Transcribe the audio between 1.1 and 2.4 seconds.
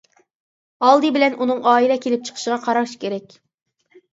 بىلەن ئۇنىڭ ئائىلە كېلىپ